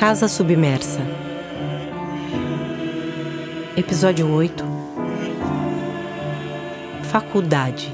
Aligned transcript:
Casa 0.00 0.28
Submersa. 0.28 1.00
Episódio 3.76 4.32
8 4.32 4.64
Faculdade. 7.02 7.92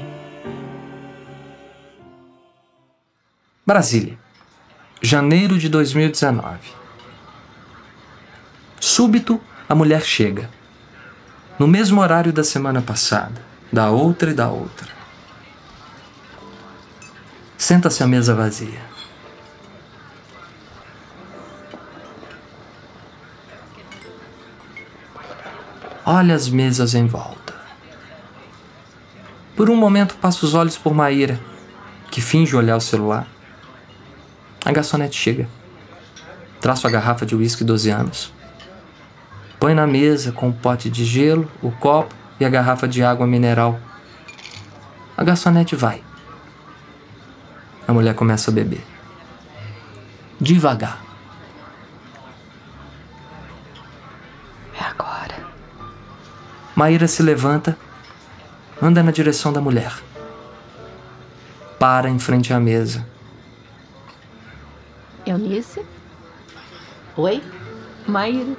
Brasília, 3.65 4.17
janeiro 5.01 5.57
de 5.57 5.67
2019. 5.67 6.59
Súbito, 8.79 9.41
a 9.67 9.75
mulher 9.75 10.01
chega. 10.01 10.49
No 11.59 11.67
mesmo 11.67 11.99
horário 11.99 12.31
da 12.31 12.45
semana 12.45 12.81
passada, 12.81 13.41
da 13.69 13.89
outra 13.89 14.31
e 14.31 14.33
da 14.33 14.47
outra. 14.49 14.87
Senta-se 17.57 18.01
à 18.01 18.07
mesa 18.07 18.33
vazia. 18.33 18.96
Olha 26.09 26.35
as 26.35 26.47
mesas 26.47 26.95
em 26.95 27.05
volta. 27.05 27.53
Por 29.57 29.69
um 29.69 29.75
momento 29.75 30.15
passa 30.15 30.45
os 30.45 30.53
olhos 30.53 30.77
por 30.77 30.93
Maíra, 30.93 31.37
que 32.09 32.21
finge 32.21 32.55
olhar 32.55 32.77
o 32.77 32.79
celular. 32.81 33.27
A 34.63 34.71
garçonete 34.71 35.17
chega. 35.17 35.49
Traz 36.61 36.79
sua 36.79 36.89
garrafa 36.89 37.25
de 37.25 37.35
uísque 37.35 37.61
12 37.61 37.89
anos. 37.89 38.33
Põe 39.59 39.73
na 39.73 39.85
mesa 39.85 40.31
com 40.31 40.47
o 40.47 40.53
pote 40.53 40.89
de 40.89 41.03
gelo, 41.03 41.51
o 41.61 41.71
copo 41.71 42.15
e 42.39 42.45
a 42.45 42.49
garrafa 42.49 42.87
de 42.87 43.03
água 43.03 43.27
mineral. 43.27 43.77
A 45.17 45.25
garçonete 45.25 45.75
vai. 45.75 46.01
A 47.85 47.91
mulher 47.91 48.15
começa 48.15 48.49
a 48.49 48.53
beber. 48.53 48.85
Devagar. 50.39 51.06
Maíra 56.77 57.07
se 57.07 57.23
levanta, 57.23 57.75
anda 58.79 59.01
na 59.01 59.09
direção 59.09 59.51
da 59.51 59.59
mulher. 59.59 59.91
Para 61.79 62.07
em 62.07 62.19
frente 62.19 62.53
à 62.53 62.59
mesa. 62.59 63.03
Eunice? 65.25 65.83
Oi? 67.15 67.41
Maíra? 68.05 68.55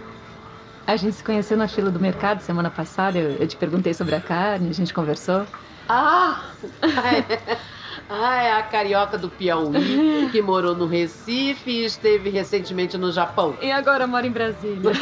A 0.85 0.97
gente 0.97 1.15
se 1.15 1.23
conheceu 1.23 1.57
na 1.57 1.69
fila 1.69 1.93
do 1.93 2.01
mercado 2.01 2.41
semana 2.41 2.69
passada. 2.69 3.17
Eu, 3.17 3.37
eu 3.37 3.47
te 3.47 3.55
perguntei 3.55 3.95
sobre 3.95 4.17
a 4.17 4.21
carne, 4.21 4.69
a 4.69 4.75
gente 4.75 4.93
conversou. 4.93 5.47
Ah! 5.89 6.43
Ah, 8.11 8.43
é 8.43 8.53
a 8.53 8.63
carioca 8.63 9.19
do 9.19 9.29
Piauí, 9.29 10.29
que 10.33 10.41
morou 10.41 10.75
no 10.75 10.87
Recife 10.87 11.71
e 11.71 11.85
esteve 11.85 12.31
recentemente 12.31 12.97
no 12.97 13.13
Japão. 13.13 13.55
E 13.61 13.71
agora 13.71 14.07
mora 14.07 14.27
em 14.27 14.31
Brasília. 14.31 14.93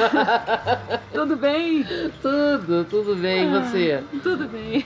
tudo 1.14 1.36
bem? 1.36 1.84
Tudo, 2.20 2.84
tudo 2.84 3.14
bem, 3.14 3.46
e 3.46 3.50
você? 3.60 4.04
Tudo 4.22 4.48
bem. 4.48 4.84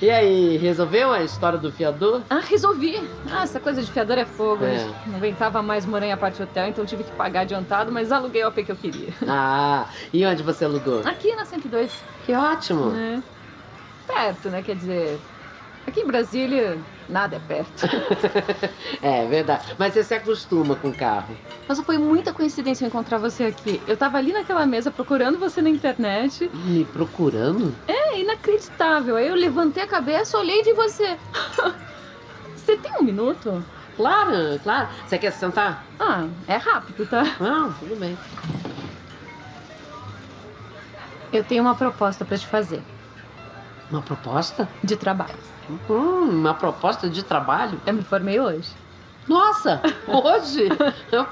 E 0.00 0.08
aí, 0.08 0.56
resolveu 0.58 1.12
a 1.12 1.24
história 1.24 1.58
do 1.58 1.72
fiador? 1.72 2.22
Ah, 2.30 2.40
resolvi. 2.40 3.02
Ah, 3.30 3.42
essa 3.42 3.58
coisa 3.58 3.82
de 3.82 3.90
fiador 3.90 4.16
é 4.16 4.24
fogo. 4.24 4.64
É. 4.64 4.86
Não 5.06 5.16
aguentava 5.16 5.60
mais 5.60 5.84
morar 5.84 6.06
em 6.06 6.12
aparte 6.12 6.40
hotel, 6.42 6.68
então 6.68 6.86
tive 6.86 7.02
que 7.02 7.12
pagar 7.12 7.40
adiantado, 7.40 7.90
mas 7.90 8.12
aluguei 8.12 8.44
o 8.44 8.48
AP 8.48 8.64
que 8.64 8.72
eu 8.72 8.76
queria. 8.76 9.08
Ah, 9.26 9.86
e 10.12 10.24
onde 10.24 10.42
você 10.42 10.64
alugou? 10.64 11.00
Aqui 11.04 11.34
na 11.34 11.44
102. 11.44 11.92
Que 12.24 12.32
ótimo! 12.32 12.92
É. 12.96 13.20
Perto, 14.06 14.48
né? 14.50 14.62
Quer 14.62 14.76
dizer, 14.76 15.18
aqui 15.86 16.00
em 16.00 16.06
Brasília, 16.06 16.78
nada 17.08 17.36
é 17.36 17.38
perto. 17.38 17.86
É 19.02 19.24
verdade, 19.26 19.74
mas 19.78 19.92
você 19.92 20.02
se 20.02 20.14
acostuma 20.14 20.74
com 20.74 20.88
o 20.88 20.94
carro. 20.94 21.36
Mas 21.68 21.78
foi 21.80 21.98
muita 21.98 22.32
coincidência 22.32 22.84
eu 22.84 22.88
encontrar 22.88 23.18
você 23.18 23.44
aqui. 23.44 23.80
Eu 23.86 23.96
tava 23.96 24.18
ali 24.18 24.32
naquela 24.32 24.66
mesa 24.66 24.90
procurando 24.90 25.38
você 25.38 25.62
na 25.62 25.68
internet. 25.68 26.50
Me 26.52 26.84
procurando? 26.84 27.74
É 27.86 28.18
inacreditável. 28.18 29.16
Aí 29.16 29.28
eu 29.28 29.34
levantei 29.34 29.82
a 29.82 29.86
cabeça, 29.86 30.38
olhei 30.38 30.60
e 30.60 30.64
vi 30.64 30.72
você. 30.72 31.16
Você 32.56 32.76
tem 32.78 32.90
um 32.98 33.02
minuto? 33.04 33.64
Claro, 33.96 34.58
claro. 34.64 34.88
Você 35.06 35.16
quer 35.18 35.30
se 35.30 35.38
sentar? 35.38 35.84
Ah, 36.00 36.26
é 36.48 36.56
rápido, 36.56 37.06
tá? 37.06 37.22
Não, 37.38 37.72
tudo 37.74 37.94
bem. 37.94 38.18
Eu 41.32 41.44
tenho 41.44 41.62
uma 41.62 41.76
proposta 41.76 42.24
pra 42.24 42.36
te 42.36 42.44
fazer. 42.44 42.82
Uma 43.90 44.02
proposta? 44.02 44.68
De 44.82 44.96
trabalho. 44.96 45.34
Hum, 45.88 46.30
uma 46.30 46.54
proposta 46.54 47.08
de 47.08 47.22
trabalho? 47.22 47.80
Eu 47.86 47.94
me 47.94 48.02
formei 48.02 48.40
hoje. 48.40 48.70
Nossa, 49.28 49.80
hoje? 50.06 50.68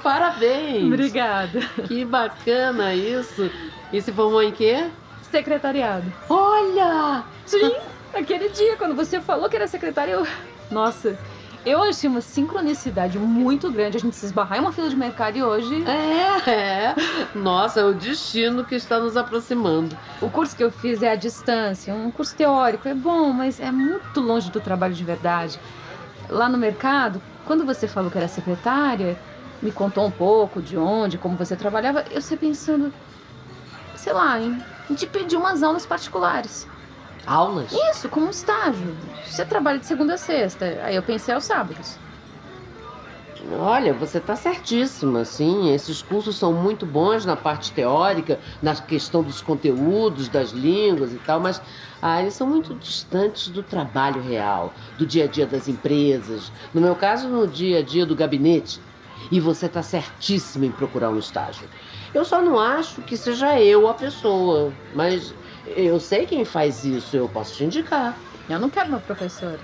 Parabéns! 0.02 0.84
Obrigada. 0.86 1.60
Que 1.86 2.04
bacana 2.04 2.94
isso. 2.94 3.50
E 3.92 4.00
se 4.00 4.12
formou 4.12 4.42
em 4.42 4.50
quê? 4.52 4.88
Secretariado. 5.22 6.12
Olha! 6.28 7.24
Sim, 7.46 7.74
aquele 8.12 8.48
dia, 8.48 8.76
quando 8.76 8.94
você 8.94 9.20
falou 9.20 9.48
que 9.48 9.56
era 9.56 9.66
secretária, 9.66 10.12
eu. 10.12 10.26
Nossa, 10.70 11.18
eu 11.64 11.82
achei 11.82 12.08
uma 12.08 12.20
sincronicidade 12.20 13.18
muito 13.18 13.70
grande 13.70 13.96
a 13.96 14.00
gente 14.00 14.14
se 14.14 14.26
esbarrar 14.26 14.58
em 14.58 14.60
uma 14.60 14.72
fila 14.72 14.88
de 14.88 14.96
mercado 14.96 15.36
e 15.36 15.42
hoje. 15.42 15.82
É, 15.88 16.50
é. 16.50 16.94
Nossa, 17.34 17.80
é 17.80 17.84
o 17.84 17.94
destino 17.94 18.64
que 18.64 18.74
está 18.74 18.98
nos 18.98 19.16
aproximando. 19.16 19.96
O 20.20 20.28
curso 20.28 20.54
que 20.54 20.62
eu 20.62 20.70
fiz 20.70 21.02
é 21.02 21.10
à 21.10 21.14
distância, 21.14 21.94
um 21.94 22.10
curso 22.10 22.34
teórico, 22.36 22.88
é 22.88 22.94
bom, 22.94 23.32
mas 23.32 23.60
é 23.60 23.70
muito 23.70 24.20
longe 24.20 24.50
do 24.50 24.60
trabalho 24.60 24.94
de 24.94 25.04
verdade. 25.04 25.58
Lá 26.28 26.48
no 26.48 26.58
mercado, 26.58 27.20
quando 27.46 27.64
você 27.64 27.88
falou 27.88 28.10
que 28.10 28.18
era 28.18 28.28
secretária, 28.28 29.18
me 29.62 29.72
contou 29.72 30.06
um 30.06 30.10
pouco 30.10 30.60
de 30.60 30.76
onde, 30.76 31.16
como 31.16 31.36
você 31.36 31.56
trabalhava, 31.56 32.04
eu 32.10 32.20
sei 32.20 32.36
pensando, 32.36 32.92
sei 33.96 34.12
lá, 34.12 34.38
em 34.38 34.62
te 34.94 35.06
pedir 35.06 35.36
umas 35.36 35.62
aulas 35.62 35.86
particulares. 35.86 36.66
Aulas? 37.26 37.72
Isso, 37.90 38.08
como 38.08 38.30
estágio. 38.30 38.96
Você 39.26 39.44
trabalha 39.44 39.78
de 39.78 39.86
segunda 39.86 40.14
a 40.14 40.18
sexta, 40.18 40.64
aí 40.82 40.96
eu 40.96 41.02
pensei 41.02 41.34
aos 41.34 41.44
sábados. 41.44 41.98
Olha, 43.52 43.92
você 43.92 44.18
está 44.18 44.34
certíssima, 44.34 45.24
sim. 45.24 45.72
Esses 45.72 46.00
cursos 46.00 46.36
são 46.36 46.52
muito 46.52 46.86
bons 46.86 47.26
na 47.26 47.36
parte 47.36 47.72
teórica, 47.72 48.38
na 48.62 48.74
questão 48.74 49.22
dos 49.22 49.42
conteúdos, 49.42 50.28
das 50.28 50.50
línguas 50.50 51.12
e 51.12 51.18
tal, 51.18 51.40
mas 51.40 51.60
ah, 52.00 52.20
eles 52.20 52.34
são 52.34 52.46
muito 52.46 52.74
distantes 52.74 53.48
do 53.48 53.62
trabalho 53.62 54.22
real, 54.22 54.72
do 54.98 55.06
dia 55.06 55.24
a 55.24 55.26
dia 55.26 55.46
das 55.46 55.68
empresas. 55.68 56.50
No 56.72 56.80
meu 56.80 56.94
caso, 56.94 57.28
no 57.28 57.46
dia 57.46 57.80
a 57.80 57.82
dia 57.82 58.06
do 58.06 58.16
gabinete. 58.16 58.80
E 59.30 59.40
você 59.40 59.66
está 59.66 59.82
certíssima 59.82 60.66
em 60.66 60.70
procurar 60.72 61.10
um 61.10 61.18
estágio. 61.18 61.68
Eu 62.12 62.24
só 62.24 62.40
não 62.40 62.58
acho 62.58 63.02
que 63.02 63.16
seja 63.16 63.58
eu 63.60 63.88
a 63.88 63.94
pessoa, 63.94 64.72
mas 64.94 65.34
eu 65.66 65.98
sei 66.00 66.26
quem 66.26 66.44
faz 66.44 66.84
isso, 66.84 67.16
eu 67.16 67.28
posso 67.28 67.54
te 67.56 67.64
indicar. 67.64 68.16
Eu 68.48 68.58
não 68.58 68.70
quero 68.70 68.88
uma 68.88 69.00
professora. 69.00 69.60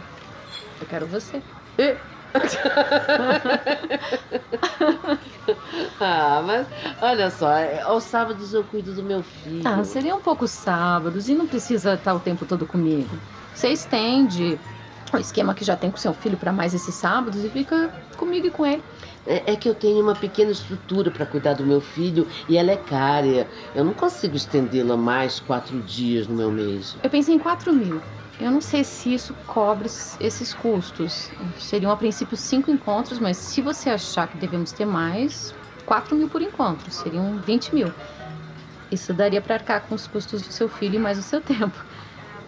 Eu 0.81 0.87
quero 0.87 1.07
você. 1.07 1.43
E- 1.79 1.97
ah, 6.01 6.43
mas 6.47 6.67
olha 7.03 7.31
só, 7.31 7.49
aos 7.85 8.05
sábados 8.05 8.55
eu 8.55 8.63
cuido 8.65 8.95
do 8.95 9.03
meu 9.03 9.23
filho. 9.23 9.63
Ah, 9.65 9.83
seria 9.85 10.15
um 10.15 10.21
pouco 10.21 10.47
sábados 10.47 11.29
e 11.29 11.35
não 11.35 11.47
precisa 11.47 11.95
estar 11.95 12.15
o 12.15 12.21
tempo 12.21 12.47
todo 12.47 12.67
comigo. 12.67 13.11
Você 13.55 13.69
estende 13.69 14.59
o 15.19 15.21
esquema 15.21 15.55
que 15.55 15.65
já 15.65 15.77
tem 15.77 15.91
com 15.91 15.97
seu 15.97 16.13
filho 16.13 16.37
para 16.37 16.53
mais 16.53 16.75
esses 16.75 16.95
sábados 16.95 17.45
e 17.45 17.49
fica 17.49 17.91
comigo 18.17 18.47
e 18.47 18.51
com 18.51 18.67
ele. 18.67 18.83
É, 19.27 19.53
é 19.53 19.57
que 19.57 19.69
eu 19.69 19.75
tenho 19.75 20.03
uma 20.03 20.15
pequena 20.15 20.51
estrutura 20.51 21.11
para 21.11 21.27
cuidar 21.27 21.55
do 21.55 21.65
meu 21.65 21.81
filho 21.81 22.27
e 22.49 22.57
ela 22.57 22.71
é 22.71 22.77
cara. 22.77 23.47
Eu 23.75 23.85
não 23.85 23.93
consigo 23.93 24.37
estendê-la 24.37 24.97
mais 24.97 25.41
quatro 25.41 25.81
dias 25.83 26.27
no 26.27 26.35
meu 26.35 26.51
mês. 26.51 26.97
Eu 27.03 27.11
pensei 27.11 27.35
em 27.35 27.39
4 27.39 27.73
mil. 27.73 28.01
Eu 28.41 28.51
não 28.51 28.63
sei 28.63 28.83
se 28.83 29.13
isso 29.13 29.35
cobre 29.47 29.87
esses 30.19 30.55
custos. 30.55 31.31
Seriam 31.59 31.93
a 31.93 31.97
princípio 31.97 32.37
cinco 32.39 32.71
encontros, 32.71 33.19
mas 33.19 33.37
se 33.37 33.61
você 33.61 33.91
achar 33.91 34.29
que 34.29 34.39
devemos 34.39 34.73
ter 34.73 34.87
mais, 34.87 35.55
4 35.85 36.17
mil 36.17 36.29
por 36.29 36.41
encontro. 36.41 36.91
Seriam 36.91 37.37
20 37.37 37.75
mil. 37.75 37.93
Isso 38.91 39.13
daria 39.13 39.43
para 39.43 39.57
arcar 39.57 39.83
com 39.83 39.95
os 39.95 40.07
custos 40.07 40.41
do 40.41 40.53
seu 40.53 40.69
filho 40.69 40.97
e 40.97 40.99
mais 40.99 41.19
o 41.19 41.23
seu 41.23 41.41
tempo. 41.41 41.85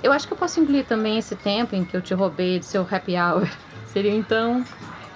Eu 0.02 0.12
acho 0.12 0.26
que 0.26 0.32
eu 0.32 0.36
posso 0.36 0.60
incluir 0.60 0.84
também 0.84 1.18
esse 1.18 1.36
tempo 1.36 1.76
em 1.76 1.84
que 1.84 1.96
eu 1.96 2.02
te 2.02 2.12
roubei 2.12 2.58
do 2.58 2.64
seu 2.64 2.86
happy 2.90 3.16
hour. 3.16 3.48
Seria 3.86 4.14
então 4.14 4.64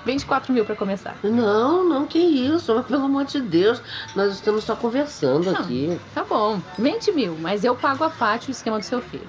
24 0.05 0.53
mil 0.53 0.65
para 0.65 0.77
começar. 0.77 1.17
Não, 1.25 1.83
não, 1.83 2.07
que 2.07 2.19
isso, 2.19 2.75
mas 2.75 2.87
pelo 2.87 3.05
amor 3.05 3.25
de 3.25 3.41
Deus, 3.41 3.83
nós 4.15 4.33
estamos 4.35 4.65
só 4.65 4.77
conversando 4.77 5.51
Não. 5.51 5.61
aqui. 5.61 6.01
Tá 6.15 6.23
bom, 6.23 6.61
20 6.79 7.13
mil, 7.13 7.37
mas 7.41 7.65
eu 7.65 7.75
pago 7.75 8.05
a 8.05 8.11
parte 8.11 8.49
o 8.49 8.53
esquema 8.53 8.79
do 8.79 8.85
seu 8.85 9.01
filho. 9.01 9.27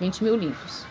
20 0.00 0.24
mil 0.24 0.36
limpos. 0.36 0.86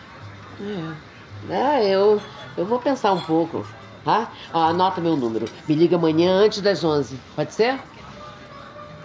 É, 1.48 1.54
é 1.54 1.88
eu, 1.88 2.22
eu 2.56 2.64
vou 2.64 2.78
pensar 2.78 3.12
um 3.12 3.20
pouco. 3.20 3.66
Tá? 4.04 4.30
Ah, 4.52 4.68
anota 4.68 5.00
meu 5.00 5.16
número. 5.16 5.46
Me 5.68 5.74
liga 5.74 5.96
amanhã 5.96 6.32
antes 6.32 6.60
das 6.60 6.82
11. 6.82 7.18
Pode 7.36 7.52
ser? 7.52 7.78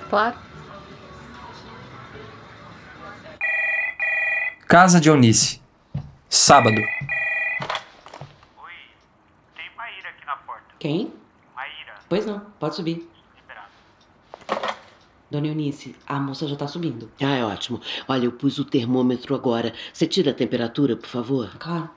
Claro. 0.10 0.36
Casa 4.68 5.00
de 5.00 5.10
Eunice. 5.10 5.62
Sábado. 6.30 6.76
Oi, 6.78 8.74
tem 9.56 9.66
Maíra 9.78 10.10
aqui 10.10 10.26
na 10.26 10.36
porta. 10.38 10.64
Quem? 10.80 11.14
Maíra, 11.56 11.96
Pois 12.10 12.26
não, 12.26 12.40
pode 12.60 12.76
subir. 12.76 13.08
esperado. 13.38 14.76
Dona 15.30 15.48
Eunice, 15.48 15.96
a 16.08 16.20
moça 16.20 16.48
já 16.48 16.56
tá 16.56 16.68
subindo. 16.68 17.12
Ah, 17.22 17.36
é 17.36 17.44
ótimo. 17.46 17.80
Olha, 18.08 18.26
eu 18.26 18.32
pus 18.32 18.58
o 18.60 18.66
termômetro 18.66 19.36
agora. 19.36 19.74
Você 19.94 20.08
tira 20.08 20.32
a 20.32 20.34
temperatura, 20.34 20.96
por 20.96 21.08
favor? 21.08 21.56
Claro. 21.58 21.90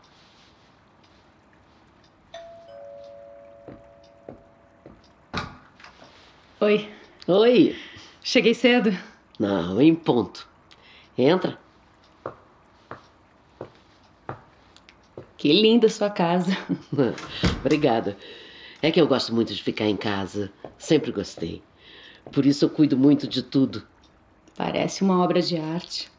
Oi, 6.60 6.88
Oi. 7.26 7.76
cheguei 8.22 8.54
cedo. 8.54 8.96
Não, 9.38 9.80
em 9.80 9.94
ponto. 9.94 10.46
Entra. 11.16 11.58
Que 15.38 15.52
linda 15.52 15.88
sua 15.88 16.10
casa. 16.10 16.56
Obrigada. 17.64 18.16
É 18.82 18.90
que 18.90 19.00
eu 19.00 19.06
gosto 19.06 19.32
muito 19.32 19.54
de 19.54 19.62
ficar 19.62 19.86
em 19.86 19.96
casa. 19.96 20.50
Sempre 20.76 21.12
gostei. 21.12 21.62
Por 22.32 22.44
isso 22.44 22.64
eu 22.64 22.68
cuido 22.68 22.96
muito 22.96 23.26
de 23.28 23.40
tudo. 23.40 23.84
Parece 24.56 25.02
uma 25.02 25.22
obra 25.22 25.40
de 25.40 25.56
arte. 25.56 26.10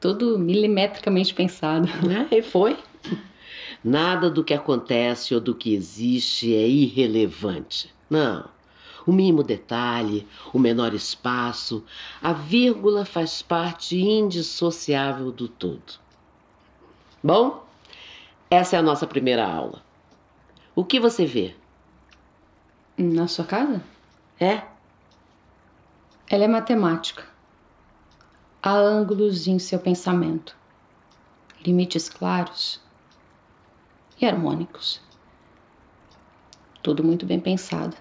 Tudo 0.00 0.38
milimetricamente 0.38 1.34
pensado. 1.34 1.88
Ah, 2.08 2.32
e 2.34 2.40
foi. 2.40 2.78
Nada 3.82 4.30
do 4.30 4.44
que 4.44 4.54
acontece 4.54 5.34
ou 5.34 5.40
do 5.40 5.54
que 5.54 5.74
existe 5.74 6.54
é 6.54 6.68
irrelevante. 6.68 7.92
Não. 8.08 8.48
O 9.04 9.12
mínimo 9.12 9.42
detalhe, 9.42 10.26
o 10.52 10.58
menor 10.58 10.94
espaço, 10.94 11.84
a 12.22 12.32
vírgula 12.32 13.04
faz 13.04 13.42
parte 13.42 14.00
indissociável 14.00 15.32
do 15.32 15.48
todo. 15.48 16.00
Bom, 17.22 17.65
essa 18.50 18.76
é 18.76 18.78
a 18.78 18.82
nossa 18.82 19.06
primeira 19.06 19.46
aula. 19.46 19.82
O 20.74 20.84
que 20.84 21.00
você 21.00 21.26
vê? 21.26 21.54
Na 22.96 23.26
sua 23.26 23.44
casa? 23.44 23.82
É? 24.38 24.62
Ela 26.28 26.44
é 26.44 26.48
matemática. 26.48 27.24
Há 28.62 28.72
ângulos 28.72 29.46
em 29.46 29.58
seu 29.58 29.78
pensamento, 29.78 30.56
limites 31.64 32.08
claros 32.08 32.80
e 34.20 34.26
harmônicos. 34.26 35.00
Tudo 36.82 37.02
muito 37.02 37.26
bem 37.26 37.40
pensado, 37.40 37.96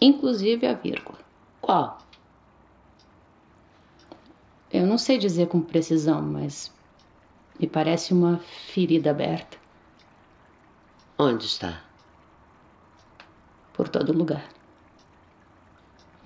inclusive 0.00 0.66
a 0.66 0.74
vírgula. 0.74 1.18
Qual? 1.60 1.98
Eu 4.72 4.86
não 4.86 4.98
sei 4.98 5.18
dizer 5.18 5.48
com 5.48 5.60
precisão, 5.60 6.20
mas 6.20 6.72
me 7.58 7.66
parece 7.66 8.12
uma 8.12 8.38
ferida 8.38 9.10
aberta 9.10 9.56
Onde 11.18 11.46
está? 11.46 11.80
por 13.74 13.88
todo 13.88 14.12
lugar. 14.12 14.48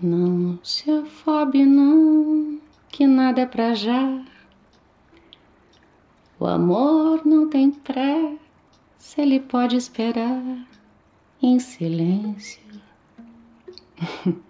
Não 0.00 0.58
se 0.62 0.90
afobe, 0.90 1.64
não, 1.64 2.60
que 2.88 3.06
nada 3.06 3.40
é 3.40 3.46
pra 3.46 3.74
já. 3.74 4.22
O 6.38 6.46
amor 6.46 7.26
não 7.26 7.48
tem 7.48 7.70
pressa, 7.70 8.38
ele 9.16 9.40
pode 9.40 9.76
esperar 9.76 10.40
em 11.42 11.58
silêncio. 11.58 12.62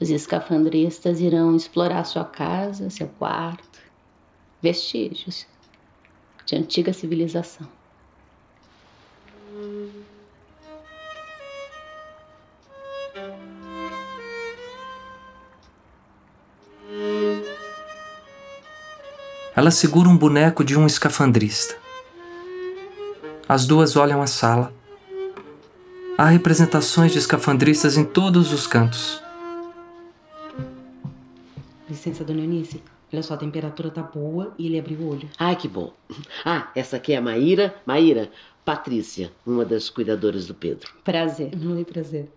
Os 0.00 0.10
escafandristas 0.10 1.20
irão 1.20 1.56
explorar 1.56 2.04
sua 2.04 2.24
casa, 2.24 2.90
seu 2.90 3.08
quarto, 3.18 3.67
vestígios 4.62 5.46
de 6.44 6.56
antiga 6.56 6.92
civilização. 6.92 7.68
Ela 19.54 19.72
segura 19.72 20.08
um 20.08 20.16
boneco 20.16 20.62
de 20.62 20.78
um 20.78 20.86
escafandrista. 20.86 21.76
As 23.48 23.66
duas 23.66 23.96
olham 23.96 24.22
a 24.22 24.26
sala. 24.26 24.72
Há 26.16 26.26
representações 26.26 27.12
de 27.12 27.18
escafandristas 27.18 27.96
em 27.96 28.04
todos 28.04 28.52
os 28.52 28.66
cantos. 28.66 29.20
Licença, 31.88 32.22
Dona 32.22 32.42
Eunice. 32.42 32.82
Olha 33.12 33.22
só, 33.22 33.34
a 33.34 33.38
temperatura 33.38 33.90
tá 33.90 34.02
boa 34.02 34.52
e 34.58 34.66
ele 34.66 34.78
abriu 34.78 34.98
o 34.98 35.08
olho. 35.10 35.28
Ai, 35.38 35.56
que 35.56 35.66
bom. 35.66 35.92
Ah, 36.44 36.70
essa 36.74 36.96
aqui 36.96 37.14
é 37.14 37.16
a 37.16 37.22
Maíra. 37.22 37.74
Maíra, 37.86 38.30
Patrícia, 38.64 39.32
uma 39.46 39.64
das 39.64 39.88
cuidadoras 39.88 40.46
do 40.46 40.54
Pedro. 40.54 40.92
Prazer. 41.02 41.52
Oi, 41.54 41.84
prazer. 41.84 42.30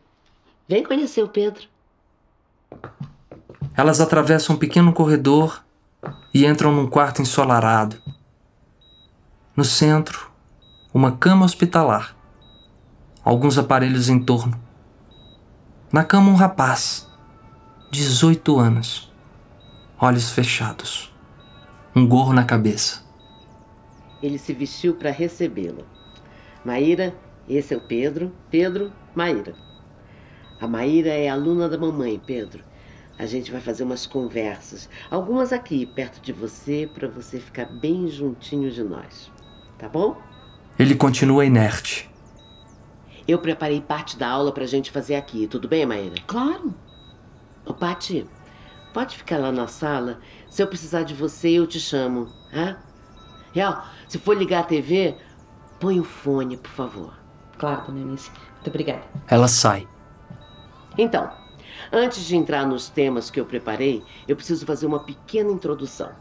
Vem 0.68 0.84
conhecer 0.84 1.22
o 1.22 1.28
Pedro. 1.28 1.64
Elas 3.76 4.00
atravessam 4.00 4.56
um 4.56 4.60
pequeno 4.60 4.94
corredor 4.94 5.62
e 6.34 6.46
entram 6.46 6.72
num 6.72 6.88
quarto 6.88 7.22
ensolarado. 7.22 7.98
No 9.56 9.66
centro, 9.66 10.32
uma 10.94 11.12
cama 11.12 11.46
hospitalar. 11.46 12.16
Alguns 13.24 13.58
aparelhos 13.58 14.08
em 14.08 14.20
torno. 14.20 14.58
Na 15.92 16.06
cama, 16.06 16.32
um 16.32 16.36
rapaz, 16.36 17.08
18 17.92 18.58
anos, 18.58 19.11
olhos 20.02 20.32
fechados, 20.32 21.14
um 21.96 22.08
gorro 22.08 22.34
na 22.34 22.44
cabeça. 22.44 23.04
Ele 24.22 24.40
se 24.40 24.52
vestiu 24.52 24.96
para 24.96 25.12
recebê-la. 25.12 25.84
Maíra, 26.66 27.16
esse 27.48 27.76
é 27.76 27.78
o 27.78 27.82
Pedro. 27.82 28.32
Pedro, 28.50 28.92
Maíra. 29.14 29.54
A 30.60 30.68
Maíra 30.68 31.10
é 31.10 31.30
aluna 31.30 31.70
da 31.70 31.78
mamãe, 31.78 32.20
Pedro. 32.26 32.64
A 33.20 33.28
gente 33.28 33.52
vai 33.52 33.62
fazer 33.62 33.84
umas 33.84 34.08
conversas, 34.08 34.90
algumas 35.12 35.54
aqui 35.54 35.86
perto 35.86 36.20
de 36.20 36.34
você, 36.34 36.90
para 36.92 37.08
você 37.08 37.40
ficar 37.40 37.66
bem 37.66 38.08
juntinho 38.08 38.72
de 38.72 38.84
nós. 38.84 39.32
Tá 39.78 39.88
bom? 39.88 40.20
Ele 40.80 40.96
continua 40.96 41.46
inerte. 41.46 42.10
Eu 43.28 43.38
preparei 43.38 43.80
parte 43.80 44.18
da 44.18 44.28
aula 44.28 44.52
pra 44.52 44.66
gente 44.66 44.90
fazer 44.90 45.14
aqui, 45.14 45.46
tudo 45.46 45.68
bem, 45.68 45.86
Maíra? 45.86 46.16
Claro. 46.26 46.74
Ô, 47.64 47.72
Pati, 47.72 48.28
pode 48.94 49.18
ficar 49.18 49.38
lá 49.38 49.52
na 49.52 49.68
sala? 49.68 50.20
Se 50.50 50.62
eu 50.62 50.68
precisar 50.68 51.04
de 51.04 51.14
você, 51.14 51.50
eu 51.50 51.68
te 51.68 51.80
chamo, 51.80 52.28
hã? 52.54 52.78
Real, 53.54 53.86
se 54.08 54.18
for 54.18 54.38
ligar 54.38 54.62
a 54.62 54.64
TV, 54.64 55.16
põe 55.80 56.00
o 56.00 56.04
fone, 56.04 56.58
por 56.58 56.72
favor. 56.72 57.14
Claro, 57.58 57.88
Dona 57.88 58.00
Eunice. 58.00 58.32
Muito 58.56 58.68
obrigada. 58.68 59.04
Ela 59.28 59.48
sai. 59.48 59.88
Então, 60.98 61.32
antes 61.92 62.26
de 62.26 62.36
entrar 62.36 62.66
nos 62.66 62.90
temas 62.90 63.30
que 63.30 63.40
eu 63.40 63.46
preparei, 63.46 64.04
eu 64.28 64.36
preciso 64.36 64.66
fazer 64.66 64.86
uma 64.86 65.00
pequena 65.00 65.52
introdução. 65.52 66.12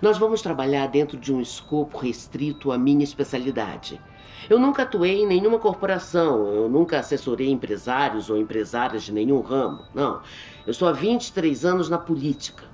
Nós 0.00 0.18
vamos 0.18 0.40
trabalhar 0.40 0.86
dentro 0.86 1.18
de 1.18 1.32
um 1.32 1.40
escopo 1.40 1.98
restrito 1.98 2.70
à 2.70 2.78
minha 2.78 3.04
especialidade. 3.04 4.00
Eu 4.48 4.58
nunca 4.58 4.82
atuei 4.82 5.22
em 5.22 5.26
nenhuma 5.26 5.58
corporação, 5.58 6.46
eu 6.52 6.68
nunca 6.68 6.98
assessorei 6.98 7.50
empresários 7.50 8.30
ou 8.30 8.38
empresárias 8.38 9.02
de 9.02 9.12
nenhum 9.12 9.40
ramo. 9.40 9.84
Não. 9.94 10.20
Eu 10.66 10.70
estou 10.70 10.88
há 10.88 10.92
23 10.92 11.64
anos 11.64 11.90
na 11.90 11.98
política. 11.98 12.64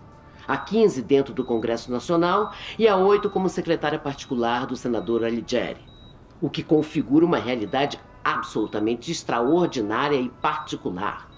Há 0.47 0.57
15 0.57 1.03
dentro 1.03 1.35
do 1.35 1.45
Congresso 1.45 1.91
Nacional 1.91 2.53
e 2.79 2.87
há 2.87 2.97
8 2.97 3.29
como 3.31 3.49
secretária 3.49 3.99
particular 3.99 4.65
do 4.65 4.77
senador 4.77 5.25
Alighieri. 5.25 5.81
O 6.41 6.49
que 6.49 6.63
configura 6.63 7.25
uma 7.25 7.39
realidade 7.39 7.99
absolutamente 8.23 9.11
extraordinária 9.11 10.17
e 10.17 10.29
particular. 10.29 11.29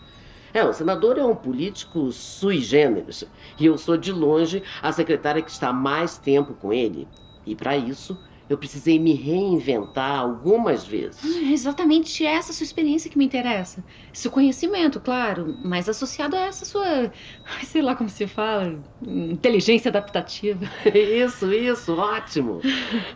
É, 0.52 0.64
o 0.64 0.72
senador 0.72 1.18
é 1.18 1.24
um 1.24 1.36
político 1.36 2.10
sui 2.10 2.60
generis 2.60 3.24
e 3.58 3.66
eu 3.66 3.76
sou 3.76 3.96
de 3.96 4.10
longe 4.10 4.62
a 4.82 4.90
secretária 4.92 5.42
que 5.42 5.50
está 5.50 5.72
mais 5.72 6.18
tempo 6.18 6.54
com 6.54 6.72
ele. 6.72 7.06
E 7.46 7.54
para 7.54 7.76
isso, 7.76 8.18
eu 8.48 8.56
precisei 8.56 8.98
me 8.98 9.12
reinventar 9.12 10.20
algumas 10.20 10.86
vezes. 10.86 11.22
É 11.24 11.52
exatamente 11.52 12.24
essa 12.24 12.52
sua 12.52 12.64
experiência 12.64 13.10
que 13.10 13.18
me 13.18 13.24
interessa. 13.24 13.84
Seu 14.12 14.30
conhecimento, 14.30 15.00
claro, 15.00 15.56
mas 15.62 15.88
associado 15.88 16.34
a 16.34 16.40
essa 16.40 16.64
sua, 16.64 17.12
sei 17.62 17.82
lá 17.82 17.94
como 17.94 18.08
se 18.08 18.26
fala, 18.26 18.78
inteligência 19.06 19.90
adaptativa. 19.90 20.64
Isso, 20.94 21.52
isso, 21.52 21.94
ótimo. 21.94 22.60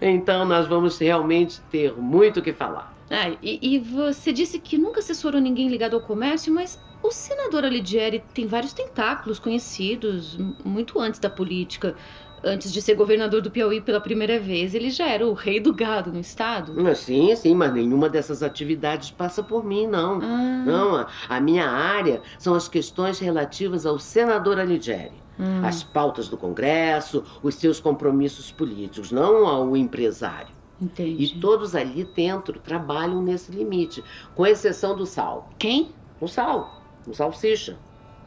Então 0.01 0.45
nós 0.45 0.67
vamos 0.67 0.99
realmente 0.99 1.61
ter 1.71 1.93
muito 1.95 2.41
o 2.41 2.43
que 2.43 2.53
falar. 2.53 2.95
Ah, 3.11 3.31
e, 3.43 3.59
e 3.61 3.79
você 3.79 4.33
disse 4.33 4.59
que 4.59 4.79
nunca 4.79 5.01
assessorou 5.01 5.41
ninguém 5.41 5.69
ligado 5.69 5.95
ao 5.95 6.01
comércio, 6.01 6.53
mas 6.53 6.79
o 7.03 7.11
senador 7.11 7.65
Alighieri 7.65 8.23
tem 8.33 8.47
vários 8.47 8.73
tentáculos 8.73 9.39
conhecidos 9.39 10.39
muito 10.65 11.01
antes 11.01 11.19
da 11.19 11.29
política. 11.29 11.97
Antes 12.45 12.73
de 12.73 12.83
ser 12.83 12.95
governador 12.95 13.41
do 13.41 13.51
Piauí 13.51 13.81
pela 13.81 14.01
primeira 14.01 14.39
vez, 14.41 14.75
ele 14.75 14.91
já 14.91 15.07
era 15.09 15.27
o 15.27 15.33
rei 15.33 15.61
do 15.61 15.73
gado 15.73 16.13
no 16.13 16.19
estado. 16.19 16.75
Sim, 16.97 17.35
sim, 17.37 17.55
mas 17.55 17.73
nenhuma 17.73 18.09
dessas 18.09 18.43
atividades 18.43 19.11
passa 19.13 19.43
por 19.43 19.65
mim, 19.65 19.87
não. 19.87 20.21
Ah, 20.21 20.63
Não, 20.67 20.97
a, 20.97 21.07
a 21.29 21.41
minha 21.41 21.69
área 21.69 22.21
são 22.39 22.55
as 22.55 22.67
questões 22.67 23.19
relativas 23.21 23.87
ao 23.87 23.99
senador 23.99 24.59
Alighieri. 24.59 25.13
ah. 25.39 25.69
As 25.69 25.85
pautas 25.85 26.29
do 26.29 26.37
Congresso, 26.37 27.23
os 27.43 27.55
seus 27.55 27.79
compromissos 27.79 28.51
políticos, 28.51 29.13
não 29.13 29.47
ao 29.47 29.77
empresário. 29.77 30.53
Entendi. 30.81 31.23
E 31.23 31.41
todos 31.41 31.77
ali 31.77 32.03
dentro 32.03 32.59
trabalham 32.59 33.23
nesse 33.23 33.53
limite, 33.53 34.03
com 34.35 34.45
exceção 34.45 34.97
do 34.97 35.07
sal. 35.07 35.49
Quem? 35.59 35.93
O 36.21 36.27
sal, 36.27 36.83
o 37.07 37.15
salsicha. 37.15 37.77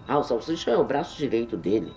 Ah, 0.08 0.20
o 0.20 0.24
Salsicha 0.24 0.70
é 0.70 0.78
o 0.78 0.84
braço 0.84 1.18
direito 1.18 1.58
dele. 1.58 1.92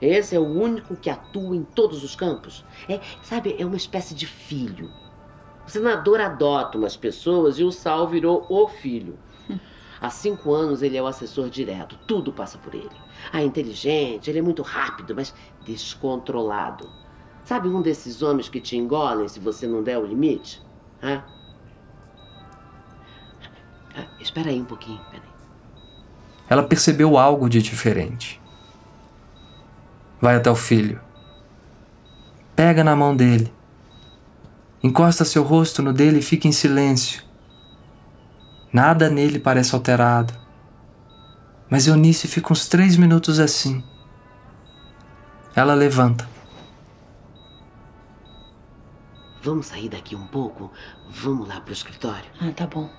Esse 0.00 0.36
é 0.36 0.38
o 0.38 0.46
único 0.46 0.96
que 0.96 1.10
atua 1.10 1.56
em 1.56 1.62
todos 1.62 2.04
os 2.04 2.14
campos. 2.14 2.64
É, 2.88 3.00
sabe, 3.22 3.56
é 3.58 3.66
uma 3.66 3.76
espécie 3.76 4.14
de 4.14 4.26
filho. 4.26 4.90
O 5.66 5.70
senador 5.70 6.20
adota 6.20 6.78
umas 6.78 6.96
pessoas 6.96 7.58
e 7.58 7.64
o 7.64 7.72
Sal 7.72 8.08
virou 8.08 8.46
o 8.48 8.68
filho. 8.68 9.18
Há 10.00 10.10
cinco 10.10 10.54
anos 10.54 10.82
ele 10.82 10.96
é 10.96 11.02
o 11.02 11.06
assessor 11.06 11.50
direto, 11.50 11.98
tudo 12.06 12.32
passa 12.32 12.56
por 12.56 12.74
ele. 12.74 12.90
Ah, 13.32 13.42
inteligente, 13.42 14.30
ele 14.30 14.38
é 14.38 14.42
muito 14.42 14.62
rápido, 14.62 15.14
mas 15.14 15.34
descontrolado. 15.64 16.88
Sabe 17.44 17.68
um 17.68 17.82
desses 17.82 18.22
homens 18.22 18.48
que 18.48 18.60
te 18.60 18.76
engolem 18.76 19.26
se 19.26 19.40
você 19.40 19.66
não 19.66 19.82
der 19.82 19.98
o 19.98 20.06
limite? 20.06 20.62
Hã? 21.02 21.24
Ah, 23.96 24.06
espera 24.20 24.50
aí 24.50 24.60
um 24.60 24.64
pouquinho, 24.64 25.00
peraí. 25.10 25.28
Ela 26.48 26.62
percebeu 26.62 27.18
algo 27.18 27.48
de 27.48 27.60
diferente. 27.60 28.40
Vai 30.20 30.36
até 30.36 30.50
o 30.50 30.56
filho. 30.56 31.00
Pega 32.56 32.82
na 32.82 32.96
mão 32.96 33.14
dele. 33.14 33.52
Encosta 34.82 35.24
seu 35.24 35.42
rosto 35.42 35.82
no 35.82 35.92
dele 35.92 36.18
e 36.18 36.22
fica 36.22 36.48
em 36.48 36.52
silêncio. 36.52 37.22
Nada 38.72 39.08
nele 39.08 39.38
parece 39.38 39.74
alterado. 39.74 40.34
Mas 41.70 41.86
Eunice 41.86 42.26
fica 42.26 42.52
uns 42.52 42.66
três 42.66 42.96
minutos 42.96 43.38
assim. 43.38 43.82
Ela 45.54 45.74
levanta. 45.74 46.28
Vamos 49.42 49.66
sair 49.66 49.88
daqui 49.88 50.14
um 50.14 50.26
pouco? 50.26 50.70
Vamos 51.08 51.48
lá 51.48 51.60
pro 51.60 51.72
escritório. 51.72 52.30
Ah, 52.40 52.52
tá 52.54 52.66
bom. 52.66 52.90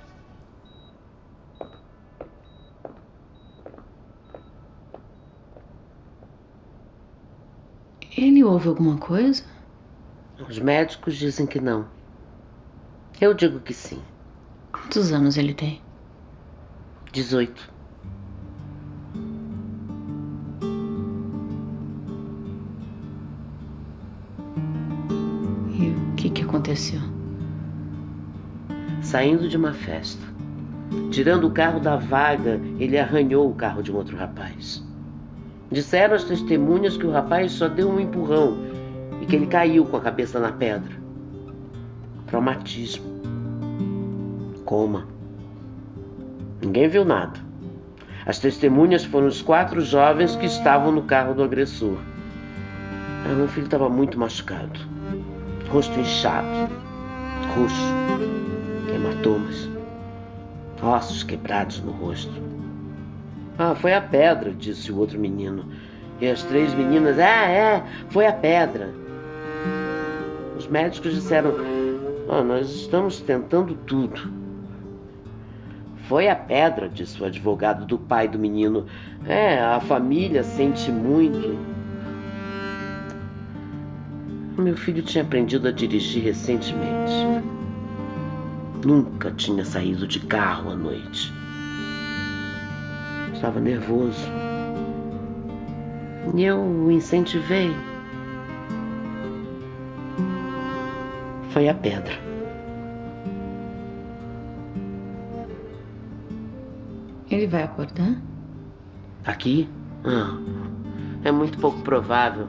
Ele 8.21 8.43
ouve 8.43 8.67
alguma 8.67 8.97
coisa? 8.97 9.45
Os 10.45 10.59
médicos 10.59 11.15
dizem 11.15 11.47
que 11.47 11.57
não. 11.57 11.87
Eu 13.21 13.33
digo 13.33 13.61
que 13.61 13.73
sim. 13.73 14.01
Quantos 14.73 15.13
anos 15.13 15.37
ele 15.37 15.53
tem? 15.53 15.81
18. 17.13 17.71
E 25.71 25.87
o 25.87 26.15
que, 26.17 26.29
que 26.29 26.41
aconteceu? 26.43 26.99
Saindo 29.01 29.47
de 29.47 29.55
uma 29.55 29.71
festa. 29.71 30.25
Tirando 31.09 31.47
o 31.47 31.51
carro 31.51 31.79
da 31.79 31.95
vaga, 31.95 32.59
ele 32.77 32.99
arranhou 32.99 33.49
o 33.49 33.55
carro 33.55 33.81
de 33.81 33.93
um 33.93 33.95
outro 33.95 34.17
rapaz. 34.17 34.88
Disseram 35.71 36.15
as 36.15 36.23
testemunhas 36.23 36.97
que 36.97 37.05
o 37.05 37.11
rapaz 37.11 37.51
só 37.51 37.67
deu 37.67 37.89
um 37.89 37.99
empurrão 37.99 38.57
e 39.21 39.25
que 39.25 39.35
ele 39.35 39.45
caiu 39.45 39.85
com 39.85 39.97
a 39.97 40.01
cabeça 40.01 40.39
na 40.39 40.51
pedra. 40.51 40.91
Traumatismo. 42.25 43.05
Coma. 44.65 45.07
Ninguém 46.61 46.87
viu 46.87 47.05
nada. 47.05 47.39
As 48.25 48.39
testemunhas 48.39 49.05
foram 49.05 49.27
os 49.27 49.41
quatro 49.41 49.81
jovens 49.81 50.35
que 50.35 50.45
estavam 50.45 50.91
no 50.91 51.03
carro 51.03 51.33
do 51.33 51.43
agressor. 51.43 51.97
Ah, 53.25 53.33
meu 53.33 53.47
filho 53.47 53.65
estava 53.65 53.89
muito 53.89 54.17
machucado. 54.19 54.79
Rosto 55.69 55.99
inchado, 55.99 56.47
roxo, 57.55 57.93
hematomas, 58.93 59.69
ossos 60.81 61.23
quebrados 61.23 61.79
no 61.81 61.91
rosto. 61.91 62.58
Ah, 63.61 63.75
foi 63.75 63.93
a 63.93 63.99
pedra, 63.99 64.53
disse 64.53 64.89
o 64.89 64.97
outro 64.97 65.19
menino. 65.19 65.65
E 66.21 66.27
as 66.27 66.41
três 66.43 66.73
meninas, 66.73 67.19
é, 67.19 67.25
é, 67.25 67.83
foi 68.09 68.25
a 68.25 68.31
pedra. 68.31 68.89
Os 70.57 70.65
médicos 70.65 71.13
disseram: 71.13 71.53
ah, 72.29 72.41
Nós 72.41 72.69
estamos 72.69 73.19
tentando 73.19 73.75
tudo. 73.85 74.31
Foi 76.07 76.29
a 76.29 76.35
pedra, 76.37 76.87
disse 76.87 77.21
o 77.21 77.25
advogado 77.25 77.85
do 77.85 77.97
pai 77.97 78.29
do 78.29 78.39
menino. 78.39 78.85
É, 79.27 79.59
a 79.59 79.81
família 79.81 80.41
sente 80.41 80.89
muito. 80.89 81.59
Meu 84.57 84.77
filho 84.77 85.03
tinha 85.03 85.23
aprendido 85.23 85.67
a 85.67 85.71
dirigir 85.71 86.23
recentemente. 86.23 87.13
Nunca 88.85 89.31
tinha 89.31 89.65
saído 89.65 90.07
de 90.07 90.21
carro 90.21 90.71
à 90.71 90.75
noite. 90.75 91.38
Estava 93.39 93.61
nervoso. 93.61 94.27
E 96.35 96.43
eu 96.43 96.59
o 96.59 96.91
incentivei. 96.91 97.73
Foi 101.51 101.69
a 101.69 101.73
pedra. 101.73 102.13
Ele 107.31 107.47
vai 107.47 107.63
acordar? 107.63 108.21
Aqui? 109.25 109.69
Ah, 110.03 110.37
é 111.23 111.31
muito 111.31 111.57
pouco 111.59 111.81
provável. 111.81 112.45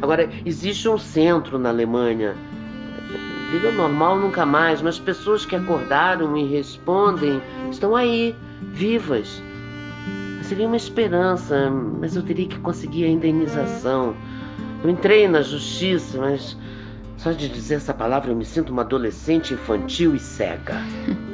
Agora, 0.00 0.30
existe 0.46 0.88
um 0.88 0.96
centro 0.96 1.58
na 1.58 1.68
Alemanha. 1.68 2.34
Vida 3.50 3.70
normal 3.72 4.18
nunca 4.18 4.46
mais, 4.46 4.80
mas 4.80 4.98
pessoas 4.98 5.44
que 5.44 5.54
acordaram 5.54 6.34
e 6.38 6.46
respondem 6.46 7.38
estão 7.70 7.94
aí, 7.94 8.34
vivas. 8.72 9.42
Seria 10.42 10.66
uma 10.66 10.76
esperança, 10.76 11.70
mas 11.70 12.14
eu 12.16 12.22
teria 12.22 12.46
que 12.46 12.58
conseguir 12.58 13.04
a 13.04 13.08
indenização. 13.08 14.14
Eu 14.82 14.90
entrei 14.90 15.26
na 15.28 15.40
justiça, 15.40 16.18
mas 16.18 16.56
só 17.16 17.32
de 17.32 17.48
dizer 17.48 17.76
essa 17.76 17.94
palavra 17.94 18.32
eu 18.32 18.36
me 18.36 18.44
sinto 18.44 18.70
uma 18.70 18.82
adolescente 18.82 19.54
infantil 19.54 20.14
e 20.14 20.18
cega. 20.18 20.76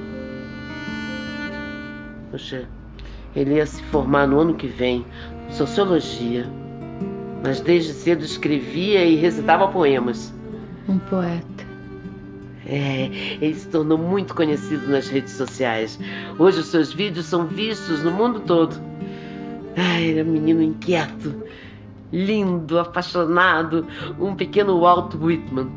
Poxa, 2.31 2.69
ele 3.35 3.55
ia 3.55 3.67
se 3.67 3.83
formar 3.85 4.27
no 4.27 4.39
ano 4.39 4.55
que 4.55 4.67
vem, 4.67 5.05
sociologia. 5.51 6.47
Mas 7.43 7.61
desde 7.61 7.93
cedo 7.95 8.25
escrevia 8.25 9.05
e 9.05 9.17
recitava 9.17 9.69
poemas. 9.69 10.35
Um 10.89 10.99
poeta. 10.99 11.67
É, 12.67 13.11
ele 13.41 13.55
se 13.55 13.69
tornou 13.69 13.97
muito 13.97 14.35
conhecido 14.35 14.87
nas 14.89 15.09
redes 15.09 15.33
sociais. 15.33 15.99
Hoje 16.39 16.61
os 16.61 16.67
seus 16.67 16.93
vídeos 16.93 17.25
são 17.27 17.47
vistos 17.47 18.03
no 18.05 18.11
mundo 18.11 18.41
todo. 18.41 18.77
Ai, 19.79 20.11
era 20.13 20.29
um 20.29 20.33
menino 20.33 20.63
inquieto, 20.63 21.35
lindo, 22.13 22.79
apaixonado, 22.79 23.87
um 24.19 24.35
pequeno 24.35 24.81
Walt 24.81 25.15
Whitman. 25.15 25.69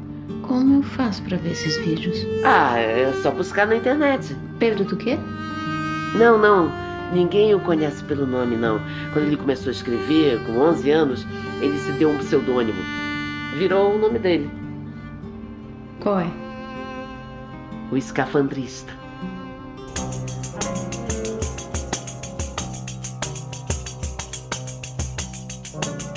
Como 0.41 0.77
eu 0.77 0.84
faço 0.84 1.22
para 1.24 1.38
ver 1.38 1.51
esses 1.51 1.77
vídeos? 1.86 2.17
Ah, 2.43 2.77
é 2.77 3.12
só 3.22 3.31
buscar 3.31 3.67
na 3.67 3.75
internet. 3.75 4.36
Pedro 4.60 4.84
do 4.86 4.98
quê? 4.98 5.17
Não, 6.15 6.38
não. 6.38 6.72
Ninguém 7.13 7.53
o 7.53 7.60
conhece 7.60 8.03
pelo 8.05 8.25
nome, 8.25 8.55
não. 8.55 8.79
Quando 9.13 9.25
ele 9.25 9.38
começou 9.38 9.70
a 9.70 9.74
escrever, 9.74 10.39
com 10.46 10.53
11 10.60 10.89
anos, 10.89 11.27
ele 11.62 11.77
se 11.77 11.91
deu 11.93 12.10
um 12.10 12.17
pseudônimo. 12.17 12.79
Virou 13.58 13.96
o 13.96 14.00
nome 14.00 14.17
dele, 14.17 14.50
Qual 16.00 16.20
é? 16.22 16.27
o 17.91 17.98
escafandrista. 17.98 18.93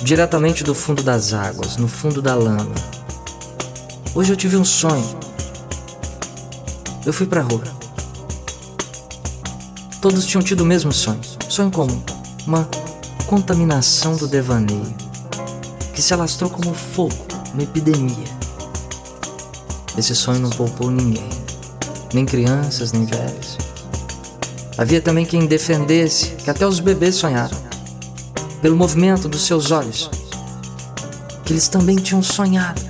Diretamente 0.05 0.63
do 0.63 0.75
fundo 0.75 1.01
das 1.01 1.33
águas, 1.33 1.77
no 1.77 1.87
fundo 1.87 2.21
da 2.21 2.35
lama. 2.35 2.75
Hoje 4.13 4.31
eu 4.31 4.37
tive 4.37 4.55
um 4.55 4.63
sonho. 4.63 5.17
Eu 7.03 7.11
fui 7.11 7.25
pra 7.25 7.41
rua. 7.41 7.63
Todos 9.99 10.27
tinham 10.27 10.43
tido 10.43 10.61
o 10.61 10.65
mesmo 10.65 10.91
sonho. 10.91 11.19
Sonho 11.49 11.71
comum. 11.71 11.99
Uma 12.45 12.69
contaminação 13.25 14.15
do 14.15 14.27
devaneio. 14.27 14.93
Que 15.95 16.03
se 16.03 16.13
alastrou 16.13 16.51
como 16.51 16.75
fogo, 16.75 17.25
uma 17.51 17.63
epidemia. 17.63 18.27
Esse 19.97 20.13
sonho 20.13 20.39
não 20.39 20.51
poupou 20.51 20.91
ninguém. 20.91 21.27
Nem 22.13 22.27
crianças, 22.27 22.91
nem 22.91 23.05
velhos. 23.05 23.57
Havia 24.77 25.01
também 25.01 25.25
quem 25.25 25.47
defendesse 25.47 26.35
que 26.35 26.51
até 26.51 26.67
os 26.67 26.79
bebês 26.79 27.15
sonharam. 27.15 27.64
Pelo 28.65 28.75
movimento 28.75 29.29
dos 29.29 29.45
seus 29.45 29.69
olhos. 29.69 30.09
Que 31.45 31.53
eles 31.53 31.67
também 31.67 31.97
tinham 31.97 32.23
sonhado. 32.23 32.81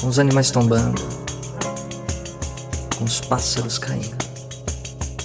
Com 0.00 0.06
os 0.06 0.20
animais 0.20 0.52
tombando. 0.52 1.02
Com 2.96 3.04
os 3.04 3.20
pássaros 3.20 3.78
caindo. 3.78 4.16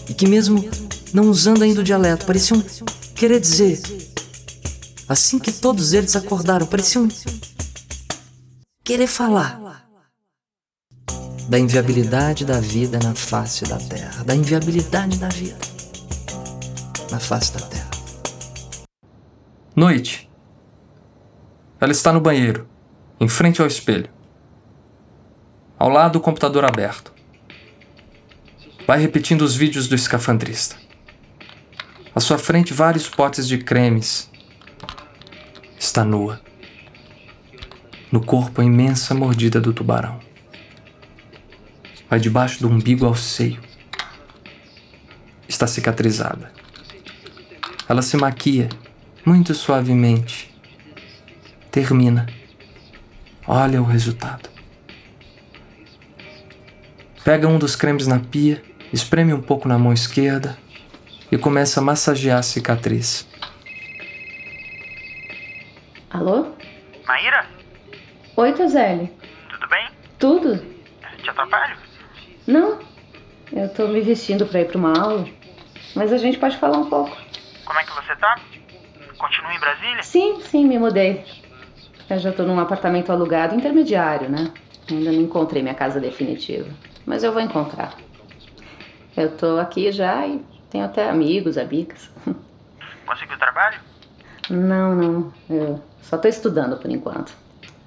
E 0.09 0.15
que 0.15 0.25
mesmo 0.25 0.67
não 1.13 1.29
usando 1.29 1.61
ainda 1.61 1.81
o 1.81 1.83
dialeto, 1.83 2.25
pareciam 2.25 2.59
querer 3.13 3.39
dizer. 3.39 3.79
Assim 5.07 5.37
que 5.37 5.51
todos 5.51 5.93
eles 5.93 6.15
acordaram, 6.15 6.65
pareciam 6.65 7.07
querer 8.83 9.05
falar 9.05 9.61
da 11.47 11.59
inviabilidade 11.59 12.45
da 12.45 12.59
vida 12.59 12.97
na 12.97 13.13
face 13.13 13.63
da 13.63 13.77
terra, 13.77 14.23
da 14.23 14.33
inviabilidade 14.33 15.19
da 15.19 15.29
vida 15.29 15.59
na 17.11 17.19
face 17.19 17.53
da 17.53 17.59
terra. 17.59 17.80
Noite. 19.73 20.29
Ela 21.79 21.93
está 21.93 22.11
no 22.11 22.19
banheiro, 22.19 22.67
em 23.21 23.29
frente 23.29 23.61
ao 23.61 23.67
espelho. 23.67 24.09
Ao 25.79 25.87
lado, 25.87 26.17
o 26.17 26.21
computador 26.21 26.65
aberto. 26.65 27.13
Vai 28.85 28.99
repetindo 28.99 29.43
os 29.43 29.55
vídeos 29.55 29.87
do 29.87 29.95
escafandrista. 29.95 30.75
À 32.13 32.19
sua 32.19 32.37
frente, 32.37 32.73
vários 32.73 33.07
potes 33.07 33.47
de 33.47 33.59
cremes. 33.59 34.29
Está 35.79 36.03
nua. 36.03 36.41
No 38.11 38.21
corpo, 38.21 38.59
a 38.59 38.65
imensa 38.65 39.15
mordida 39.15 39.61
do 39.61 39.71
tubarão. 39.71 40.19
Vai 42.09 42.19
debaixo 42.19 42.59
do 42.59 42.67
umbigo 42.67 43.05
ao 43.05 43.15
seio. 43.15 43.61
Está 45.47 45.65
cicatrizada. 45.65 46.51
Ela 47.87 48.01
se 48.01 48.17
maquia 48.17 48.67
muito 49.25 49.53
suavemente. 49.53 50.53
Termina. 51.71 52.27
Olha 53.47 53.81
o 53.81 53.85
resultado. 53.85 54.49
Pega 57.23 57.47
um 57.47 57.59
dos 57.59 57.75
cremes 57.75 58.07
na 58.07 58.19
pia, 58.19 58.63
espreme 58.91 59.33
um 59.33 59.41
pouco 59.41 59.67
na 59.67 59.77
mão 59.77 59.93
esquerda 59.93 60.57
e 61.31 61.37
começa 61.37 61.79
a 61.79 61.83
massagear 61.83 62.39
a 62.39 62.43
cicatriz. 62.43 63.27
Alô? 66.09 66.47
Maíra, 67.07 67.45
Oi, 68.35 68.53
Tozelli. 68.53 69.11
tudo 69.49 69.67
bem? 69.69 69.87
Tudo? 70.17 70.65
Te 71.21 71.29
atrapalho? 71.29 71.77
Não. 72.47 72.79
Eu 73.51 73.69
tô 73.69 73.87
me 73.87 74.01
vestindo 74.01 74.45
pra 74.45 74.61
ir 74.61 74.65
pra 74.67 74.77
uma 74.77 74.97
aula. 74.97 75.27
Mas 75.95 76.11
a 76.11 76.17
gente 76.17 76.37
pode 76.37 76.57
falar 76.57 76.77
um 76.77 76.89
pouco. 76.89 77.15
Como 77.65 77.79
é 77.79 77.83
que 77.83 77.91
você 77.93 78.15
tá? 78.15 78.39
Continua 79.21 79.53
em 79.53 79.59
Brasília? 79.59 80.01
Sim, 80.01 80.41
sim, 80.41 80.65
me 80.65 80.79
mudei. 80.79 81.23
Eu 82.09 82.17
já 82.17 82.31
tô 82.31 82.41
num 82.41 82.59
apartamento 82.59 83.11
alugado 83.11 83.53
intermediário, 83.53 84.27
né? 84.27 84.51
Ainda 84.89 85.11
não 85.11 85.21
encontrei 85.21 85.61
minha 85.61 85.75
casa 85.75 85.99
definitiva. 85.99 86.67
Mas 87.05 87.23
eu 87.23 87.31
vou 87.31 87.39
encontrar. 87.39 87.93
Eu 89.15 89.37
tô 89.37 89.59
aqui 89.59 89.91
já 89.91 90.25
e 90.25 90.43
tenho 90.71 90.85
até 90.85 91.07
amigos, 91.07 91.55
amigas. 91.55 92.09
Conseguiu 93.05 93.37
trabalho? 93.37 93.79
Não, 94.49 94.95
não. 94.95 95.33
Eu 95.47 95.83
só 96.01 96.17
tô 96.17 96.27
estudando 96.27 96.77
por 96.77 96.89
enquanto. 96.89 97.31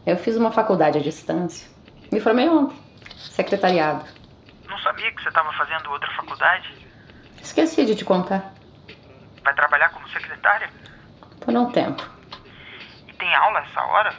Eu 0.06 0.16
fiz 0.16 0.36
uma 0.36 0.52
faculdade 0.52 0.98
à 0.98 1.02
distância. 1.02 1.68
Me 2.12 2.20
formei 2.20 2.48
ontem. 2.48 2.76
Secretariado. 3.16 4.04
Não 4.68 4.78
sabia 4.78 5.10
que 5.10 5.20
você 5.20 5.30
estava 5.30 5.52
fazendo 5.54 5.90
outra 5.90 6.10
faculdade? 6.12 6.72
Esqueci 7.42 7.84
de 7.84 7.96
te 7.96 8.04
contar. 8.04 8.54
Vai 9.42 9.52
trabalhar 9.54 9.88
como 9.88 10.08
secretária? 10.10 10.70
Por 11.44 11.54
um 11.54 11.70
tempo. 11.70 12.08
E 13.08 13.12
tem 13.12 13.34
aula 13.34 13.60
essa 13.60 13.80
hora? 13.82 14.14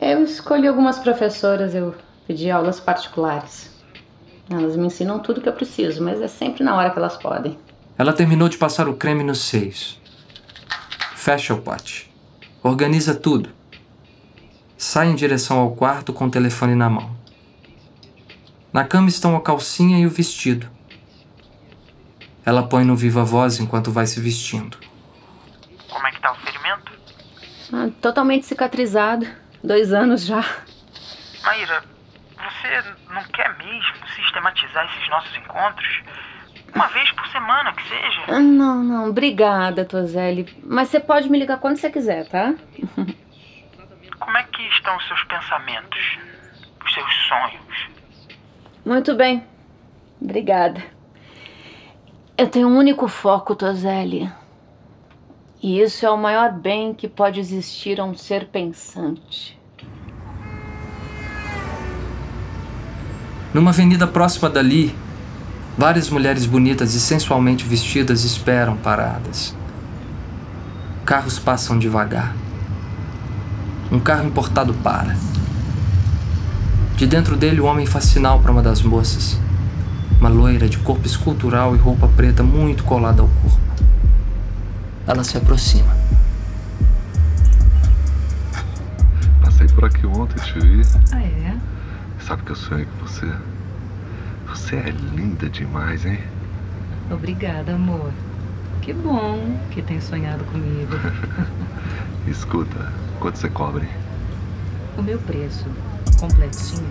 Eu 0.00 0.22
escolhi 0.22 0.68
algumas 0.68 0.98
professoras, 0.98 1.74
eu 1.74 1.94
pedi 2.26 2.50
aulas 2.50 2.78
particulares. 2.78 3.74
Elas 4.50 4.76
me 4.76 4.86
ensinam 4.86 5.18
tudo 5.18 5.40
que 5.40 5.48
eu 5.48 5.52
preciso, 5.52 6.04
mas 6.04 6.20
é 6.20 6.28
sempre 6.28 6.62
na 6.62 6.76
hora 6.76 6.90
que 6.90 6.98
elas 6.98 7.16
podem. 7.16 7.58
Ela 7.98 8.12
terminou 8.12 8.48
de 8.48 8.58
passar 8.58 8.88
o 8.88 8.94
creme 8.94 9.24
nos 9.24 9.40
seios. 9.40 9.98
Fecha 11.14 11.54
o 11.54 11.62
pote. 11.62 12.12
Organiza 12.62 13.14
tudo. 13.14 13.48
Sai 14.76 15.08
em 15.08 15.14
direção 15.14 15.58
ao 15.58 15.70
quarto 15.72 16.12
com 16.12 16.26
o 16.26 16.30
telefone 16.30 16.74
na 16.74 16.90
mão. 16.90 17.16
Na 18.72 18.84
cama 18.84 19.08
estão 19.08 19.34
a 19.34 19.40
calcinha 19.40 19.98
e 19.98 20.06
o 20.06 20.10
vestido. 20.10 20.68
Ela 22.46 22.62
põe 22.62 22.84
no 22.84 22.94
viva 22.94 23.24
voz 23.24 23.58
enquanto 23.58 23.90
vai 23.90 24.06
se 24.06 24.20
vestindo. 24.20 24.78
Como 25.90 26.06
é 26.06 26.12
que 26.12 26.20
tá 26.20 26.30
o 26.30 26.36
ferimento? 26.36 26.92
Ah, 27.72 27.88
totalmente 28.00 28.46
cicatrizado. 28.46 29.26
Dois 29.64 29.92
anos 29.92 30.24
já. 30.24 30.44
Maíra, 31.42 31.82
você 32.36 32.84
não 33.12 33.24
quer 33.24 33.56
mesmo 33.58 34.08
sistematizar 34.14 34.86
esses 34.86 35.08
nossos 35.10 35.36
encontros? 35.36 36.02
Uma 36.72 36.86
vez 36.88 37.10
por 37.12 37.26
semana, 37.28 37.72
que 37.72 37.82
seja. 37.88 38.22
Ah, 38.28 38.38
Não, 38.38 38.84
não, 38.84 39.08
obrigada, 39.10 39.84
Tozelli. 39.84 40.46
Mas 40.64 40.88
você 40.88 41.00
pode 41.00 41.28
me 41.28 41.38
ligar 41.38 41.58
quando 41.58 41.78
você 41.78 41.90
quiser, 41.90 42.28
tá? 42.28 42.54
Como 44.20 44.38
é 44.38 44.42
que 44.44 44.62
estão 44.68 44.96
os 44.96 45.06
seus 45.08 45.22
pensamentos? 45.24 46.18
Os 46.84 46.94
seus 46.94 47.14
sonhos? 47.28 47.88
Muito 48.84 49.14
bem. 49.16 49.44
Obrigada. 50.20 50.95
Eu 52.38 52.48
tenho 52.48 52.68
um 52.68 52.76
único 52.76 53.08
foco, 53.08 53.54
Tozelli. 53.54 54.30
E 55.62 55.80
isso 55.80 56.04
é 56.04 56.10
o 56.10 56.18
maior 56.18 56.52
bem 56.52 56.92
que 56.92 57.08
pode 57.08 57.40
existir 57.40 57.98
a 57.98 58.04
um 58.04 58.14
ser 58.14 58.48
pensante. 58.48 59.58
Numa 63.54 63.70
avenida 63.70 64.06
próxima 64.06 64.50
dali, 64.50 64.94
várias 65.78 66.10
mulheres 66.10 66.44
bonitas 66.44 66.92
e 66.92 67.00
sensualmente 67.00 67.64
vestidas 67.64 68.22
esperam 68.22 68.76
paradas. 68.76 69.56
Carros 71.06 71.38
passam 71.38 71.78
devagar. 71.78 72.36
Um 73.90 73.98
carro 73.98 74.26
importado 74.26 74.74
para. 74.74 75.16
De 76.96 77.06
dentro 77.06 77.34
dele, 77.34 77.62
o 77.62 77.64
homem 77.64 77.86
faz 77.86 78.04
sinal 78.04 78.40
para 78.40 78.52
uma 78.52 78.62
das 78.62 78.82
moças. 78.82 79.45
Uma 80.20 80.30
loira 80.30 80.68
de 80.68 80.78
corpo 80.78 81.06
escultural 81.06 81.74
e 81.74 81.78
roupa 81.78 82.08
preta 82.08 82.42
muito 82.42 82.84
colada 82.84 83.22
ao 83.22 83.28
corpo. 83.28 83.60
Ela 85.06 85.22
se 85.22 85.36
aproxima. 85.36 85.94
Passei 89.42 89.68
por 89.68 89.84
aqui 89.84 90.06
ontem, 90.06 90.42
te 90.42 90.58
vi. 90.58 90.82
Ah, 91.12 91.22
é? 91.22 91.56
Sabe 92.18 92.42
que 92.42 92.52
eu 92.52 92.56
sonhei 92.56 92.86
com 92.86 93.06
você? 93.06 93.30
Você 94.48 94.76
é 94.76 94.90
linda 95.14 95.48
demais, 95.48 96.04
hein? 96.04 96.18
Obrigada, 97.10 97.74
amor. 97.74 98.10
Que 98.82 98.92
bom 98.92 99.58
que 99.70 99.82
tem 99.82 100.00
sonhado 100.00 100.44
comigo. 100.44 100.92
Escuta, 102.26 102.92
quanto 103.20 103.38
você 103.38 103.48
cobra, 103.48 103.84
hein? 103.84 103.90
O 104.96 105.02
meu 105.02 105.18
preço 105.18 105.66
completinho 106.18 106.88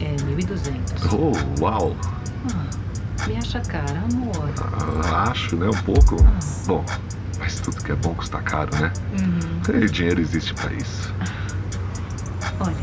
é 0.00 0.16
1.200. 0.16 1.12
Oh, 1.12 1.62
uau! 1.62 1.96
Ah, 2.54 3.26
me 3.26 3.36
acha 3.36 3.60
cara, 3.60 3.98
amor. 4.12 4.50
Ah, 5.10 5.30
Acho, 5.30 5.56
né? 5.56 5.66
Um 5.68 5.82
pouco. 5.82 6.16
Bom, 6.66 6.84
mas 7.38 7.60
tudo 7.60 7.82
que 7.82 7.92
é 7.92 7.96
bom 7.96 8.14
custa 8.14 8.38
caro, 8.42 8.70
né? 8.80 8.92
Uhum. 9.18 9.80
E 9.82 9.88
dinheiro 9.90 10.20
existe 10.20 10.54
pra 10.54 10.72
isso. 10.72 11.12
Olha, 12.60 12.76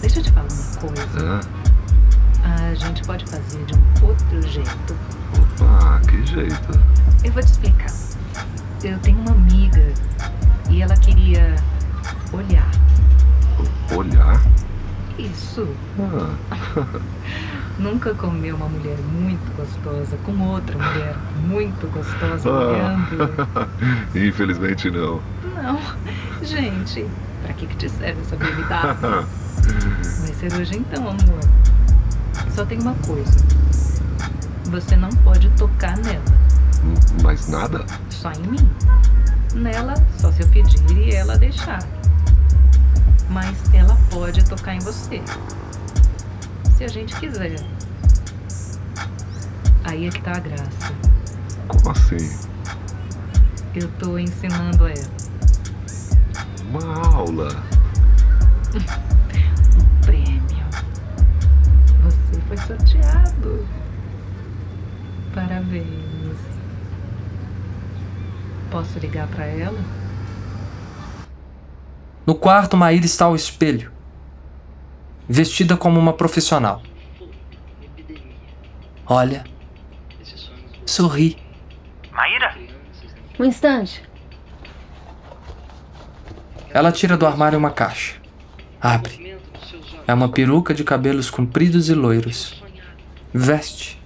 deixa 0.00 0.20
eu 0.20 0.22
te 0.24 0.30
falar 0.32 0.46
uma 0.50 0.80
coisa. 0.80 1.40
Ah, 2.44 2.68
A 2.70 2.74
gente 2.74 3.02
pode 3.04 3.24
fazer 3.26 3.64
de 3.64 3.74
um 3.74 4.06
outro 4.06 4.42
jeito. 4.42 4.96
opa, 5.38 6.00
que 6.08 6.24
jeito. 6.26 6.80
Eu 7.24 7.32
vou 7.32 7.42
te 7.42 7.46
explicar. 7.50 7.90
Eu 8.84 8.98
tenho 9.00 9.18
uma 9.20 9.32
amiga 9.32 9.92
e 10.70 10.82
ela 10.82 10.96
queria 10.96 11.56
olhar. 12.32 12.70
Olhar? 13.96 14.40
Isso. 15.18 15.66
Ah, 15.98 16.36
Nunca 17.78 18.14
comeu 18.14 18.56
uma 18.56 18.68
mulher 18.68 18.96
muito 18.98 19.54
gostosa 19.56 20.16
com 20.24 20.32
outra 20.48 20.76
mulher 20.78 21.14
muito 21.46 21.86
gostosa 21.92 22.48
Ah. 22.48 22.52
olhando. 22.52 23.68
infelizmente 24.16 24.90
não. 24.90 25.20
Não, 25.54 25.78
gente, 26.42 27.06
pra 27.42 27.52
que, 27.52 27.66
que 27.66 27.76
te 27.76 27.88
serve 27.90 28.20
essa 28.22 28.34
habilidade? 28.34 28.98
Vai 30.20 30.32
ser 30.34 30.52
hoje 30.58 30.76
então, 30.78 31.02
amor. 31.08 31.40
Só 32.54 32.64
tem 32.64 32.80
uma 32.80 32.94
coisa. 33.06 33.44
Você 34.70 34.96
não 34.96 35.10
pode 35.10 35.48
tocar 35.50 35.96
nela, 35.98 36.22
Mas 37.22 37.48
nada? 37.48 37.84
só 38.10 38.32
em 38.32 38.42
mim. 38.48 38.70
Nela, 39.54 39.94
só 40.18 40.32
se 40.32 40.42
eu 40.42 40.48
pedir 40.48 40.80
e 40.98 41.14
ela 41.14 41.36
deixar. 41.36 41.82
Mas 43.30 43.56
ela 43.74 43.96
pode 44.10 44.44
tocar 44.44 44.74
em 44.74 44.78
você. 44.80 45.20
Se 46.76 46.84
a 46.84 46.88
gente 46.88 47.18
quiser. 47.18 47.56
Aí 49.84 50.08
é 50.08 50.10
que 50.10 50.20
tá 50.20 50.32
a 50.32 50.40
graça. 50.40 50.94
Como 51.68 51.90
assim? 51.90 52.38
Eu 53.74 53.88
tô 53.98 54.18
ensinando 54.18 54.84
a 54.84 54.90
ela. 54.90 55.16
Uma 56.68 57.16
aula. 57.16 57.48
prêmio. 60.04 60.66
Você 62.04 62.40
foi 62.46 62.56
sorteado. 62.58 63.66
Parabéns. 65.34 66.36
Posso 68.70 68.98
ligar 68.98 69.28
pra 69.28 69.46
ela? 69.46 69.78
No 72.26 72.34
quarto, 72.34 72.76
Maíra 72.76 73.06
está 73.06 73.24
ao 73.24 73.36
espelho, 73.36 73.90
vestida 75.28 75.76
como 75.76 75.98
uma 75.98 76.12
profissional. 76.12 76.82
Olha, 79.06 79.44
sorri. 80.84 81.38
Maíra? 82.12 82.56
Um 83.38 83.44
instante. 83.44 84.02
Ela 86.70 86.92
tira 86.92 87.16
do 87.16 87.26
armário 87.26 87.58
uma 87.58 87.70
caixa. 87.70 88.16
Abre. 88.80 89.36
É 90.06 90.14
uma 90.14 90.28
peruca 90.28 90.74
de 90.74 90.84
cabelos 90.84 91.30
compridos 91.30 91.88
e 91.88 91.94
loiros. 91.94 92.62
Veste. 93.32 94.00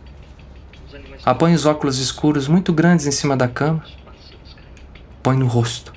Apõe 1.24 1.54
os 1.54 1.66
óculos 1.66 1.98
escuros 1.98 2.48
muito 2.48 2.72
grandes 2.72 3.06
em 3.06 3.10
cima 3.10 3.36
da 3.36 3.46
cama. 3.46 3.84
Põe 5.22 5.36
no 5.36 5.46
rosto. 5.46 5.92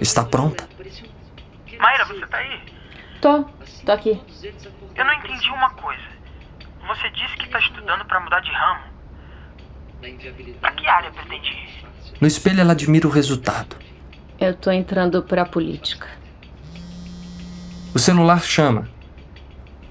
Está 0.00 0.24
pronta? 0.24 0.68
Mayra, 1.78 2.04
você 2.06 2.26
tá 2.26 2.36
aí? 2.38 2.60
Tô, 3.20 3.44
tô 3.84 3.92
aqui. 3.92 4.20
Eu 4.94 5.04
não 5.04 5.14
entendi 5.14 5.50
uma 5.50 5.70
coisa. 5.70 6.02
Você 6.88 7.10
disse 7.10 7.36
que 7.36 7.48
tá 7.48 7.58
estudando 7.58 8.04
pra 8.04 8.20
mudar 8.20 8.40
de 8.40 8.50
ramo. 8.50 8.80
Pra 10.60 10.72
que 10.72 10.86
área 10.86 11.10
pretende 11.10 11.50
ir? 11.50 11.84
No 12.20 12.26
espelho 12.26 12.60
ela 12.60 12.72
admira 12.72 13.06
o 13.06 13.10
resultado. 13.10 13.76
Eu 14.38 14.54
tô 14.54 14.70
entrando 14.70 15.22
pra 15.22 15.44
política. 15.44 16.08
O 17.94 17.98
celular 17.98 18.42
chama. 18.42 18.88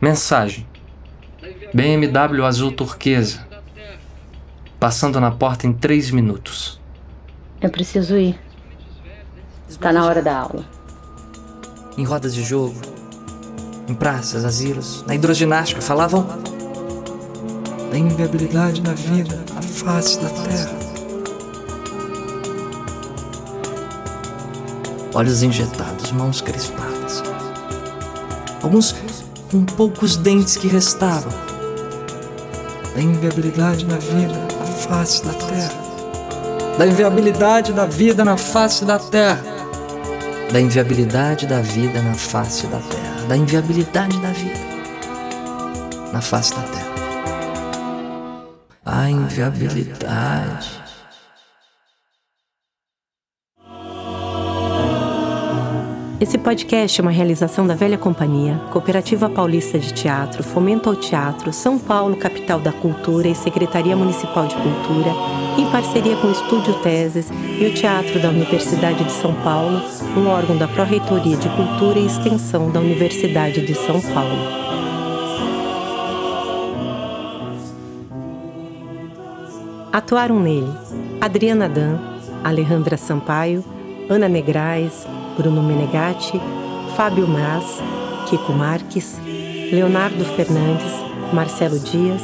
Mensagem. 0.02 0.68
BMW 1.74 2.46
azul 2.46 2.72
turquesa. 2.72 3.48
Passando 4.80 5.20
na 5.20 5.30
porta 5.30 5.68
em 5.68 5.74
três 5.74 6.10
minutos. 6.10 6.80
Eu 7.62 7.70
preciso 7.70 8.18
ir. 8.18 8.40
Está 9.68 9.92
na 9.92 10.06
hora 10.06 10.22
da 10.22 10.36
aula. 10.38 10.66
Em 11.98 12.04
rodas 12.04 12.34
de 12.34 12.44
jogo, 12.44 12.80
em 13.90 13.94
praças, 13.96 14.46
asilos, 14.46 15.04
na 15.08 15.16
hidroginástica, 15.16 15.82
falavam 15.82 16.28
da 17.90 17.98
inviabilidade 17.98 18.82
da 18.82 18.94
vida, 18.94 19.44
a 19.58 19.62
face 19.64 20.20
da 20.20 20.30
terra. 20.30 20.80
Olhos 25.16 25.42
injetados, 25.42 26.12
mãos 26.12 26.40
crispadas. 26.40 27.24
Alguns 28.62 28.96
com 29.50 29.66
poucos 29.66 30.16
dentes 30.16 30.56
que 30.56 30.68
restavam. 30.68 31.34
Da 32.94 33.02
inviabilidade 33.02 33.86
da 33.86 33.96
vida, 33.98 34.48
a 34.62 34.66
face 34.66 35.26
da 35.26 35.34
terra. 35.34 35.90
Da 36.78 36.86
inviabilidade 36.86 37.74
da 37.74 37.86
vida 37.86 38.24
na 38.24 38.38
face 38.38 38.86
da 38.86 39.00
terra. 39.00 39.44
Da 40.52 40.62
inviabilidade 40.62 41.48
da 41.48 41.60
vida 41.60 42.02
na 42.04 42.14
face 42.14 42.68
da 42.68 42.78
terra. 42.78 43.09
Da 43.30 43.38
inviabilidade 43.38 44.20
da 44.22 44.30
vida 44.30 44.60
na 46.12 46.20
face 46.20 46.52
da 46.56 46.64
terra. 46.64 46.96
A 48.84 49.08
inviabilidade. 49.08 50.82
Esse 56.20 56.40
podcast 56.40 57.00
é 57.00 57.04
uma 57.04 57.12
realização 57.12 57.68
da 57.68 57.76
Velha 57.76 58.00
Companhia, 58.00 58.58
Cooperativa 58.72 59.30
Paulista 59.30 59.78
de 59.78 59.94
Teatro, 59.94 60.44
Fomento 60.44 60.90
ao 60.90 60.96
Teatro, 60.96 61.54
São 61.54 61.78
Paulo, 61.78 62.18
Capital 62.18 62.60
da 62.60 62.74
Cultura 62.74 63.28
e 63.28 63.36
Secretaria 63.36 63.96
Municipal 63.96 64.48
de 64.48 64.56
Cultura, 64.56 65.14
em 65.60 65.70
parceria 65.70 66.16
com 66.16 66.28
o 66.28 66.32
Estúdio 66.32 66.74
Teses 66.76 67.30
e 67.60 67.66
o 67.66 67.74
Teatro 67.74 68.18
da 68.22 68.30
Universidade 68.30 69.04
de 69.04 69.12
São 69.12 69.34
Paulo, 69.44 69.82
um 70.16 70.28
órgão 70.28 70.58
da 70.58 70.70
Pró-Reitoria 70.70 71.36
de 71.36 71.50
Cultura 71.50 72.00
e 72.00 72.06
Extensão 72.06 72.72
da 72.72 72.80
Universidade 72.80 73.66
de 73.66 73.76
São 73.76 74.00
Paulo. 74.00 74.38
Atuaram 79.92 80.40
nele 80.40 80.72
Adriana 81.20 81.68
Dan, 81.68 82.00
Alejandra 82.42 82.96
Sampaio, 82.96 83.62
Ana 84.10 84.30
Negrais, 84.30 85.06
Bruno 85.36 85.62
Menegatti, 85.62 86.40
Fábio 86.96 87.28
Mas, 87.28 87.82
Kiko 88.30 88.54
Marques, 88.54 89.20
Leonardo 89.74 90.24
Fernandes, 90.24 90.94
Marcelo 91.34 91.80
Dias, 91.80 92.22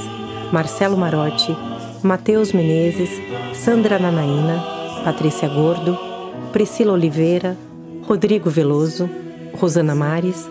Marcelo 0.54 0.96
Marotti, 0.96 1.54
Matheus 2.06 2.54
Menezes, 2.54 3.10
Sandra 3.56 3.98
Nanaína, 3.98 4.64
Patrícia 5.04 5.50
Gordo, 5.50 5.98
Priscila 6.54 6.94
Oliveira, 6.94 7.58
Rodrigo 8.04 8.48
Veloso, 8.48 9.10
Rosana 9.60 9.96
Mares, 9.96 10.48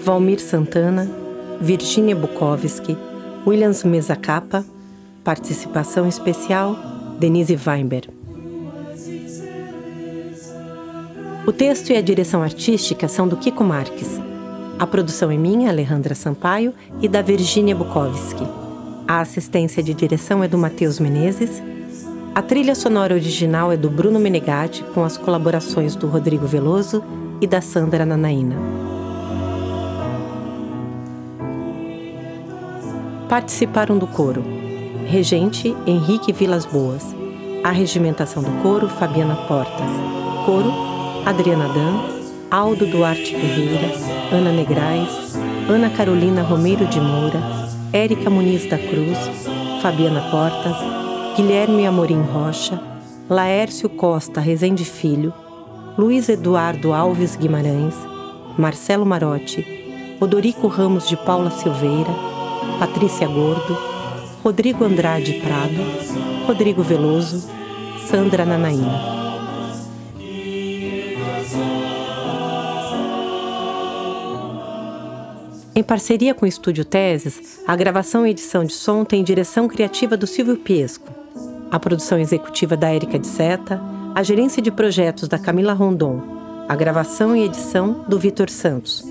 Valmir 0.00 0.40
Santana, 0.40 1.06
Virginia 1.60 2.16
Bukowski, 2.16 2.96
Williams 3.46 3.84
Mesa 3.84 4.16
Capa, 4.16 4.64
participação 5.22 6.08
especial 6.08 6.74
Denise 7.20 7.54
Weinberg. 7.54 8.08
O 11.46 11.52
texto 11.52 11.90
e 11.90 11.98
a 11.98 12.00
direção 12.00 12.42
artística 12.42 13.08
são 13.08 13.28
do 13.28 13.36
Kiko 13.36 13.62
Marques. 13.62 14.18
A 14.78 14.86
produção 14.86 15.30
é 15.30 15.36
minha, 15.36 15.68
Alejandra 15.68 16.14
Sampaio, 16.14 16.72
e 17.02 17.08
da 17.08 17.20
Virginia 17.20 17.76
Bukowski. 17.76 18.63
A 19.06 19.20
assistência 19.20 19.82
de 19.82 19.92
direção 19.92 20.42
é 20.42 20.48
do 20.48 20.56
Matheus 20.56 20.98
Menezes. 20.98 21.62
A 22.34 22.40
trilha 22.40 22.74
sonora 22.74 23.14
original 23.14 23.70
é 23.70 23.76
do 23.76 23.90
Bruno 23.90 24.18
Menegatti, 24.18 24.82
com 24.94 25.04
as 25.04 25.18
colaborações 25.18 25.94
do 25.94 26.06
Rodrigo 26.06 26.46
Veloso 26.46 27.04
e 27.38 27.46
da 27.46 27.60
Sandra 27.60 28.06
Nanaína. 28.06 28.56
Participaram 33.28 33.98
do 33.98 34.06
coro 34.06 34.42
Regente 35.06 35.76
Henrique 35.86 36.32
Vilas 36.32 36.64
Boas. 36.64 37.04
A 37.62 37.70
regimentação 37.70 38.42
do 38.42 38.62
coro 38.62 38.88
Fabiana 38.88 39.36
Portas. 39.46 39.90
Coro 40.46 40.72
Adriana 41.26 41.68
Dan, 41.68 42.14
Aldo 42.50 42.86
Duarte 42.86 43.34
Ferreira, 43.34 43.92
Ana 44.32 44.50
Negrais, 44.50 45.34
Ana 45.68 45.90
Carolina 45.90 46.42
Romeiro 46.42 46.86
de 46.86 47.00
Moura, 47.00 47.40
Érica 47.94 48.28
Muniz 48.28 48.66
da 48.66 48.76
Cruz, 48.76 49.16
Fabiana 49.80 50.20
Portas, 50.28 50.76
Guilherme 51.36 51.86
Amorim 51.86 52.22
Rocha, 52.22 52.82
Laércio 53.30 53.88
Costa 53.88 54.40
Rezende 54.40 54.84
Filho, 54.84 55.32
Luiz 55.96 56.28
Eduardo 56.28 56.92
Alves 56.92 57.36
Guimarães, 57.36 57.94
Marcelo 58.58 59.06
Marotti, 59.06 60.16
Odorico 60.20 60.66
Ramos 60.66 61.08
de 61.08 61.16
Paula 61.18 61.52
Silveira, 61.52 62.10
Patrícia 62.80 63.28
Gordo, 63.28 63.78
Rodrigo 64.44 64.84
Andrade 64.84 65.34
Prado, 65.34 66.48
Rodrigo 66.48 66.82
Veloso, 66.82 67.48
Sandra 68.08 68.44
Nanaína. 68.44 69.23
Em 75.76 75.82
parceria 75.82 76.32
com 76.32 76.44
o 76.44 76.48
Estúdio 76.48 76.84
Teses, 76.84 77.60
a 77.66 77.74
gravação 77.74 78.24
e 78.24 78.30
edição 78.30 78.64
de 78.64 78.72
som 78.72 79.04
tem 79.04 79.24
direção 79.24 79.66
criativa 79.66 80.16
do 80.16 80.24
Silvio 80.24 80.56
Piesco, 80.56 81.12
a 81.68 81.80
produção 81.80 82.16
executiva 82.16 82.76
da 82.76 82.94
Érica 82.94 83.18
de 83.18 83.26
Seta, 83.26 83.80
a 84.14 84.22
gerência 84.22 84.62
de 84.62 84.70
projetos 84.70 85.26
da 85.26 85.36
Camila 85.36 85.72
Rondon, 85.72 86.22
a 86.68 86.76
gravação 86.76 87.34
e 87.34 87.42
edição 87.42 88.04
do 88.08 88.20
Vitor 88.20 88.48
Santos, 88.48 89.04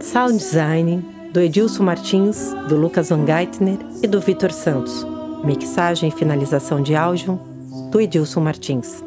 sound 0.00 0.38
design 0.38 1.04
do 1.32 1.40
Edilson 1.40 1.82
Martins, 1.82 2.54
do 2.68 2.76
Lucas 2.76 3.08
Van 3.08 3.26
Geitner 3.26 3.78
e 4.00 4.06
do 4.06 4.20
Vitor 4.20 4.52
Santos, 4.52 5.04
mixagem 5.42 6.10
e 6.10 6.12
finalização 6.12 6.80
de 6.80 6.94
áudio 6.94 7.40
do 7.90 8.00
Edilson 8.00 8.40
Martins. 8.40 9.02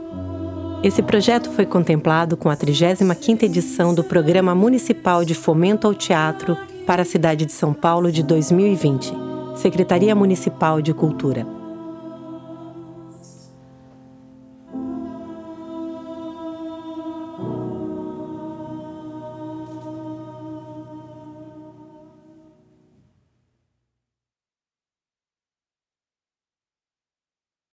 Esse 0.83 1.01
projeto 1.01 1.49
foi 1.51 1.65
contemplado 1.65 2.35
com 2.35 2.49
a 2.49 2.57
35ª 2.57 3.43
edição 3.43 3.93
do 3.93 4.03
Programa 4.03 4.53
Municipal 4.53 5.23
de 5.23 5.33
Fomento 5.33 5.87
ao 5.87 5.93
Teatro 5.93 6.57
para 6.91 7.03
a 7.03 7.05
cidade 7.05 7.45
de 7.45 7.53
São 7.53 7.73
Paulo 7.73 8.11
de 8.11 8.21
2020, 8.21 9.13
Secretaria 9.55 10.13
Municipal 10.13 10.81
de 10.81 10.93
Cultura. 10.93 11.60